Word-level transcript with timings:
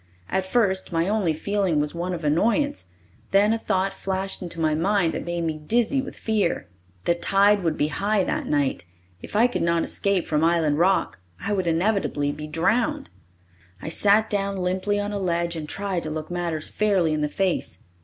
At 0.29 0.47
first 0.47 0.91
my 0.91 1.07
only 1.07 1.31
feeling 1.31 1.79
was 1.79 1.93
one 1.93 2.11
of 2.11 2.23
annoyance. 2.23 2.85
Then 3.29 3.53
a 3.53 3.59
thought 3.59 3.93
flashed 3.93 4.41
into 4.41 4.59
my 4.59 4.73
mind 4.73 5.13
that 5.13 5.23
made 5.25 5.43
me 5.43 5.59
dizzy 5.59 6.01
with 6.01 6.17
fear. 6.17 6.65
The 7.05 7.13
tide 7.13 7.61
would 7.63 7.77
be 7.77 7.89
high 7.89 8.23
that 8.23 8.47
night. 8.47 8.83
If 9.21 9.35
I 9.35 9.45
could 9.45 9.61
not 9.61 9.83
escape 9.83 10.25
from 10.25 10.43
Island 10.43 10.79
Rock 10.79 11.19
I 11.39 11.53
would 11.53 11.67
inevitably 11.67 12.31
be 12.31 12.47
drowned. 12.47 13.11
I 13.79 13.89
sat 13.89 14.27
down 14.27 14.57
limply 14.57 14.99
on 14.99 15.13
a 15.13 15.19
ledge 15.19 15.55
and 15.55 15.69
tried 15.69 16.01
to 16.01 16.09
look 16.09 16.31
matters 16.31 16.67
fairly 16.67 17.13
in 17.13 17.21
the 17.21 17.29
face. 17.29 17.77